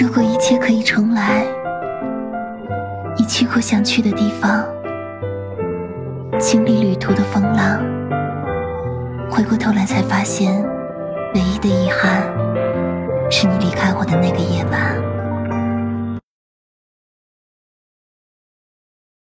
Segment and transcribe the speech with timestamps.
[0.00, 1.44] 如果一切可以重来
[3.18, 4.66] 你去过想去的地方
[6.38, 7.78] 经历旅途的风浪
[9.30, 10.64] 回过头来才发现
[11.34, 12.22] 唯一的遗憾
[13.30, 14.59] 是你离开我的那个夜。